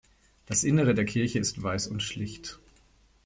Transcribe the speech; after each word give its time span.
Das 0.47 0.63
Innere 0.63 0.95
der 0.95 1.05
Kirche 1.05 1.37
ist 1.37 1.61
weiß 1.61 1.85
und 1.85 2.01
schlicht. 2.01 2.57